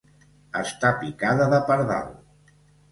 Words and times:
Estar 0.61 0.91
picada 1.03 1.51
de 1.55 1.63
pardal. 1.71 2.13